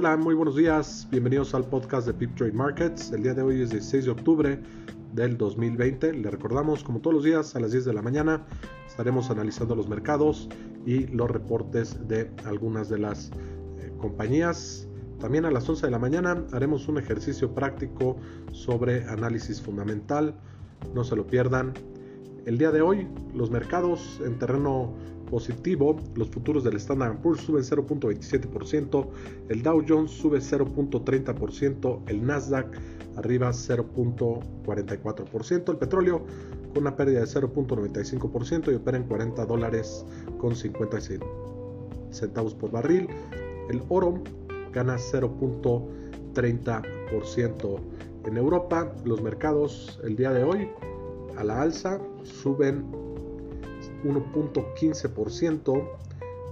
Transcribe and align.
Hola, 0.00 0.16
muy 0.16 0.36
buenos 0.36 0.54
días. 0.54 1.08
Bienvenidos 1.10 1.56
al 1.56 1.64
podcast 1.64 2.06
de 2.06 2.14
Pip 2.14 2.36
Trade 2.36 2.52
Markets. 2.52 3.10
El 3.10 3.24
día 3.24 3.34
de 3.34 3.42
hoy 3.42 3.62
es 3.62 3.70
16 3.70 4.04
de 4.04 4.10
octubre 4.12 4.60
del 5.12 5.36
2020. 5.36 6.12
Le 6.12 6.30
recordamos, 6.30 6.84
como 6.84 7.00
todos 7.00 7.14
los 7.14 7.24
días, 7.24 7.56
a 7.56 7.58
las 7.58 7.72
10 7.72 7.86
de 7.86 7.94
la 7.94 8.00
mañana 8.00 8.46
estaremos 8.86 9.28
analizando 9.28 9.74
los 9.74 9.88
mercados 9.88 10.48
y 10.86 11.08
los 11.08 11.28
reportes 11.28 12.06
de 12.06 12.30
algunas 12.44 12.88
de 12.88 13.00
las 13.00 13.32
eh, 13.80 13.90
compañías. 13.98 14.86
También 15.18 15.46
a 15.46 15.50
las 15.50 15.68
11 15.68 15.86
de 15.86 15.90
la 15.90 15.98
mañana 15.98 16.44
haremos 16.52 16.86
un 16.86 16.98
ejercicio 16.98 17.52
práctico 17.52 18.18
sobre 18.52 19.02
análisis 19.08 19.60
fundamental. 19.60 20.32
No 20.94 21.02
se 21.02 21.16
lo 21.16 21.26
pierdan. 21.26 21.74
El 22.46 22.56
día 22.56 22.70
de 22.70 22.82
hoy, 22.82 23.08
los 23.34 23.50
mercados 23.50 24.20
en 24.24 24.38
terreno 24.38 24.94
positivo, 25.30 25.96
los 26.14 26.30
futuros 26.30 26.64
del 26.64 26.76
Standard 26.76 27.20
Poor's 27.20 27.42
suben 27.42 27.62
0.27%, 27.62 29.06
el 29.48 29.62
Dow 29.62 29.84
Jones 29.86 30.10
sube 30.10 30.38
0.30%, 30.38 32.02
el 32.06 32.26
Nasdaq 32.26 32.66
arriba 33.16 33.50
0.44%, 33.50 35.70
el 35.70 35.76
petróleo 35.76 36.24
con 36.72 36.78
una 36.82 36.96
pérdida 36.96 37.20
de 37.20 37.26
0.95% 37.26 38.72
y 38.72 38.74
opera 38.74 38.96
en 38.96 39.04
40 39.04 39.46
dólares 39.46 40.04
con 40.38 40.56
56 40.56 41.20
centavos 42.10 42.54
por 42.54 42.70
barril, 42.70 43.08
el 43.70 43.82
oro 43.88 44.22
gana 44.72 44.96
0.30%. 44.96 47.80
En 48.26 48.36
Europa, 48.36 48.92
los 49.04 49.22
mercados 49.22 50.00
el 50.04 50.16
día 50.16 50.32
de 50.32 50.44
hoy 50.44 50.68
a 51.36 51.44
la 51.44 51.62
alza 51.62 52.00
suben 52.24 52.84
1.15%. 54.04 55.88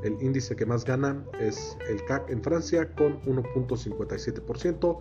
El 0.03 0.23
índice 0.23 0.55
que 0.55 0.67
más 0.67 0.85
gana 0.85 1.25
es 1.41 1.79
el 1.89 2.05
CAC 2.05 2.29
en 2.31 2.43
Francia 2.43 2.95
con 2.95 3.19
1.57%. 3.23 4.99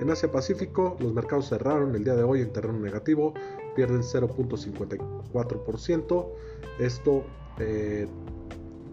En 0.00 0.10
Asia 0.10 0.32
Pacífico 0.32 0.96
los 1.00 1.12
mercados 1.12 1.48
cerraron 1.48 1.94
el 1.94 2.04
día 2.04 2.14
de 2.14 2.22
hoy 2.22 2.40
en 2.40 2.50
terreno 2.52 2.78
negativo, 2.78 3.34
pierden 3.76 4.00
0.54%. 4.00 6.28
Esto 6.78 7.24
eh, 7.58 8.06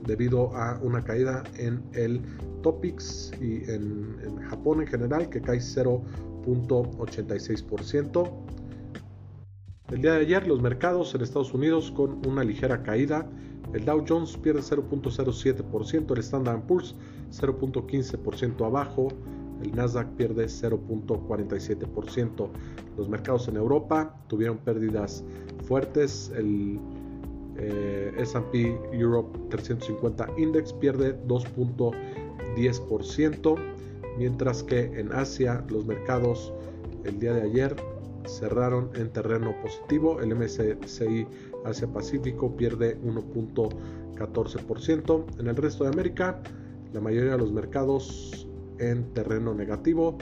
debido 0.06 0.56
a 0.56 0.80
una 0.82 1.04
caída 1.04 1.44
en 1.58 1.84
el 1.94 2.22
Topix 2.62 3.34
y 3.40 3.64
en 3.70 4.38
Japón 4.50 4.82
en 4.82 4.88
general 4.88 5.30
que 5.30 5.40
cae 5.42 5.60
0.86%. 5.60 8.32
El 9.92 10.02
día 10.02 10.14
de 10.14 10.22
ayer 10.22 10.48
los 10.48 10.62
mercados 10.62 11.14
en 11.14 11.22
Estados 11.22 11.54
Unidos 11.54 11.92
con 11.92 12.26
una 12.28 12.44
ligera 12.44 12.82
caída. 12.82 13.30
El 13.72 13.86
Dow 13.86 14.04
Jones 14.08 14.36
pierde 14.38 14.62
0.07%, 14.62 16.12
el 16.12 16.18
Standard 16.20 16.62
Poor's 16.62 16.96
0.15% 17.32 18.66
abajo, 18.66 19.10
el 19.62 19.76
Nasdaq 19.76 20.08
pierde 20.16 20.46
0.47%. 20.46 22.50
Los 22.98 23.10
mercados 23.10 23.48
en 23.48 23.58
Europa 23.58 24.16
tuvieron 24.28 24.58
pérdidas 24.58 25.24
fuertes. 25.68 26.32
El 26.36 26.80
eh, 27.58 28.12
SP 28.18 28.74
Europe 28.92 29.38
350 29.50 30.30
Index 30.38 30.74
pierde 30.74 31.16
2.10%, 31.28 33.56
mientras 34.18 34.64
que 34.64 35.00
en 35.00 35.14
Asia 35.14 35.64
los 35.70 35.86
mercados 35.86 36.52
el 37.04 37.20
día 37.20 37.34
de 37.34 37.44
ayer 37.44 37.76
cerraron 38.28 38.90
en 38.96 39.12
terreno 39.12 39.54
positivo. 39.62 40.20
El 40.22 40.34
MSCI 40.36 41.28
Asia 41.66 41.88
Pacífico 41.88 42.56
pierde 42.56 42.98
1.14%. 43.02 45.40
En 45.40 45.48
el 45.48 45.56
resto 45.56 45.84
de 45.84 45.90
América, 45.90 46.40
la 46.94 47.02
mayoría 47.02 47.34
de 47.34 47.38
los 47.38 47.52
mercados 47.52 48.48
en 48.80 49.14
terreno 49.14 49.54
negativo. 49.54 50.18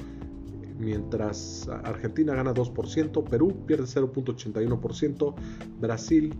Mientras 0.79 1.67
Argentina 1.67 2.33
gana 2.35 2.53
2%, 2.53 3.23
Perú 3.29 3.55
pierde 3.67 3.85
0.81%, 3.85 5.35
Brasil, 5.79 6.33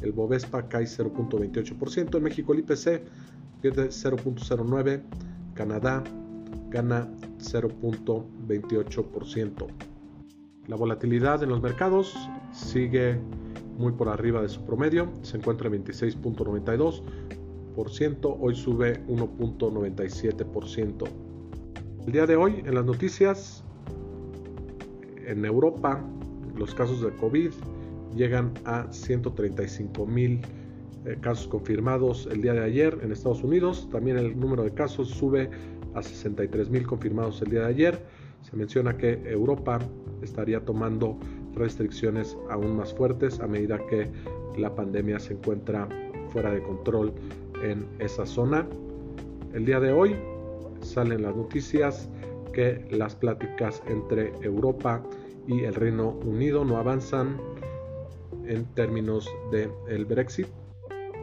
el 0.00 0.12
Bovespa 0.12 0.68
cae 0.68 0.84
0.28%, 0.84 2.16
en 2.16 2.22
México 2.22 2.54
el 2.54 2.60
IPC 2.60 3.02
pierde 3.60 3.88
0.09%, 3.88 5.02
Canadá 5.54 6.02
gana 6.70 7.08
0.28%. 7.38 9.97
La 10.68 10.76
volatilidad 10.76 11.42
en 11.42 11.48
los 11.48 11.60
mercados 11.62 12.14
sigue 12.52 13.18
muy 13.78 13.92
por 13.92 14.10
arriba 14.10 14.42
de 14.42 14.50
su 14.50 14.62
promedio, 14.66 15.08
se 15.22 15.38
encuentra 15.38 15.68
en 15.68 15.82
26.92%, 15.82 18.36
hoy 18.38 18.54
sube 18.54 19.02
1.97%. 19.06 21.08
El 22.06 22.12
día 22.12 22.26
de 22.26 22.36
hoy 22.36 22.62
en 22.66 22.74
las 22.74 22.84
noticias, 22.84 23.64
en 25.26 25.46
Europa 25.46 26.04
los 26.54 26.74
casos 26.74 27.00
de 27.00 27.12
COVID 27.12 27.50
llegan 28.14 28.52
a 28.66 28.92
135 28.92 30.04
mil 30.04 30.42
eh, 31.06 31.16
casos 31.22 31.48
confirmados 31.48 32.28
el 32.30 32.42
día 32.42 32.52
de 32.52 32.64
ayer 32.64 32.98
en 33.00 33.10
Estados 33.10 33.42
Unidos, 33.42 33.88
también 33.90 34.18
el 34.18 34.38
número 34.38 34.64
de 34.64 34.72
casos 34.72 35.08
sube 35.08 35.48
a 35.94 36.02
63 36.02 36.68
mil 36.68 36.86
confirmados 36.86 37.40
el 37.40 37.48
día 37.48 37.60
de 37.60 37.68
ayer. 37.68 37.98
Se 38.42 38.56
menciona 38.56 38.96
que 38.96 39.20
Europa 39.26 39.80
estaría 40.22 40.64
tomando 40.64 41.18
restricciones 41.54 42.36
aún 42.50 42.76
más 42.76 42.94
fuertes 42.94 43.40
a 43.40 43.46
medida 43.46 43.78
que 43.86 44.10
la 44.56 44.74
pandemia 44.74 45.18
se 45.18 45.34
encuentra 45.34 45.88
fuera 46.30 46.50
de 46.50 46.62
control 46.62 47.12
en 47.62 47.86
esa 47.98 48.26
zona. 48.26 48.66
El 49.52 49.64
día 49.64 49.80
de 49.80 49.92
hoy 49.92 50.16
salen 50.80 51.22
las 51.22 51.34
noticias 51.34 52.08
que 52.52 52.84
las 52.90 53.14
pláticas 53.14 53.82
entre 53.86 54.32
Europa 54.42 55.02
y 55.46 55.64
el 55.64 55.74
Reino 55.74 56.10
Unido 56.24 56.64
no 56.64 56.76
avanzan 56.76 57.40
en 58.46 58.64
términos 58.74 59.28
del 59.50 59.70
el 59.88 60.04
Brexit. 60.04 60.46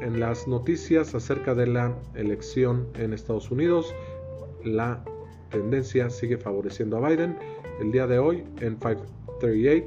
En 0.02 0.20
las 0.20 0.48
noticias 0.48 1.16
acerca 1.16 1.56
de 1.56 1.68
la 1.68 1.96
elección 2.16 2.88
en 2.96 3.14
Estados 3.14 3.50
Unidos, 3.52 3.94
la 4.64 5.04
tendencia 5.50 6.10
sigue 6.10 6.38
favoreciendo 6.38 6.98
a 6.98 7.10
Biden. 7.10 7.38
El 7.80 7.91
día 7.91 8.08
de 8.08 8.19
hoy 8.19 8.44
en 8.62 8.78
538 8.78 9.86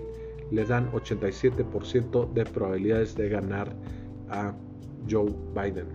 le 0.50 0.64
dan 0.64 0.90
87% 0.92 2.32
de 2.32 2.44
probabilidades 2.44 3.14
de 3.14 3.28
ganar 3.28 3.74
a 4.28 4.54
Joe 5.08 5.34
Biden. 5.54 5.86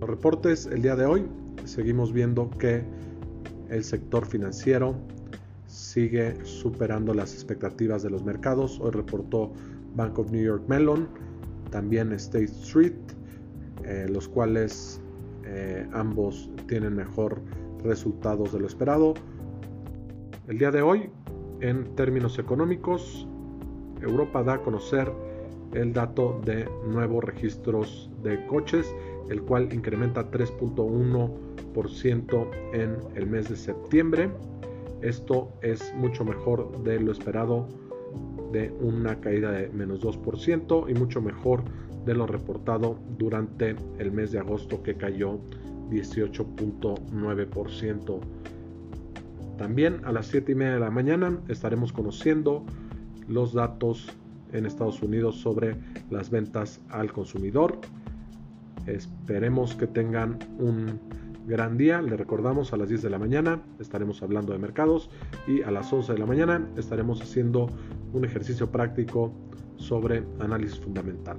Los 0.00 0.10
reportes 0.10 0.66
el 0.66 0.82
día 0.82 0.96
de 0.96 1.06
hoy 1.06 1.26
seguimos 1.64 2.12
viendo 2.12 2.50
que 2.50 2.82
el 3.68 3.84
sector 3.84 4.26
financiero 4.26 4.94
sigue 5.66 6.44
superando 6.44 7.14
las 7.14 7.34
expectativas 7.34 8.02
de 8.02 8.10
los 8.10 8.24
mercados. 8.24 8.80
Hoy 8.80 8.90
reportó 8.90 9.52
Bank 9.94 10.18
of 10.18 10.30
New 10.30 10.42
York 10.42 10.64
Mellon, 10.66 11.08
también 11.70 12.12
State 12.12 12.44
Street, 12.44 12.94
eh, 13.84 14.06
los 14.08 14.28
cuales 14.28 15.00
eh, 15.44 15.86
ambos 15.92 16.50
tienen 16.66 16.94
mejor 16.96 17.40
resultados 17.84 18.52
de 18.52 18.60
lo 18.60 18.66
esperado. 18.66 19.14
El 20.46 20.58
día 20.58 20.70
de 20.70 20.80
hoy, 20.80 21.10
en 21.60 21.94
términos 21.94 22.38
económicos, 22.38 23.26
Europa 24.00 24.42
da 24.42 24.54
a 24.54 24.62
conocer 24.62 25.12
el 25.74 25.92
dato 25.92 26.40
de 26.44 26.66
nuevos 26.86 27.22
registros 27.24 28.08
de 28.22 28.46
coches, 28.46 28.94
el 29.28 29.42
cual 29.42 29.70
incrementa 29.72 30.30
3.1% 30.30 32.50
en 32.72 32.96
el 33.14 33.26
mes 33.26 33.48
de 33.48 33.56
septiembre. 33.56 34.30
Esto 35.02 35.52
es 35.62 35.92
mucho 35.94 36.24
mejor 36.24 36.82
de 36.82 36.98
lo 37.00 37.12
esperado 37.12 37.68
de 38.52 38.72
una 38.80 39.20
caída 39.20 39.52
de 39.52 39.68
menos 39.70 40.00
2% 40.00 40.88
y 40.88 40.94
mucho 40.94 41.20
mejor 41.20 41.62
de 42.06 42.14
lo 42.14 42.26
reportado 42.26 42.98
durante 43.18 43.76
el 43.98 44.10
mes 44.12 44.32
de 44.32 44.38
agosto 44.38 44.82
que 44.82 44.96
cayó 44.96 45.38
18.9%. 45.90 48.20
También 49.58 50.00
a 50.04 50.12
las 50.12 50.26
7 50.26 50.52
y 50.52 50.54
media 50.54 50.74
de 50.74 50.80
la 50.80 50.90
mañana 50.90 51.36
estaremos 51.48 51.92
conociendo 51.92 52.64
los 53.26 53.52
datos 53.52 54.08
en 54.52 54.64
Estados 54.64 55.02
Unidos 55.02 55.36
sobre 55.36 55.76
las 56.10 56.30
ventas 56.30 56.80
al 56.88 57.12
consumidor. 57.12 57.78
Esperemos 58.86 59.74
que 59.74 59.88
tengan 59.88 60.38
un 60.58 61.00
gran 61.46 61.76
día. 61.76 62.00
Le 62.00 62.16
recordamos 62.16 62.72
a 62.72 62.76
las 62.76 62.88
10 62.88 63.02
de 63.02 63.10
la 63.10 63.18
mañana 63.18 63.60
estaremos 63.80 64.22
hablando 64.22 64.52
de 64.52 64.58
mercados 64.60 65.10
y 65.46 65.62
a 65.62 65.70
las 65.70 65.92
11 65.92 66.12
de 66.12 66.18
la 66.18 66.26
mañana 66.26 66.66
estaremos 66.76 67.20
haciendo 67.20 67.68
un 68.12 68.24
ejercicio 68.24 68.70
práctico 68.70 69.32
sobre 69.76 70.22
análisis 70.38 70.78
fundamental. 70.78 71.36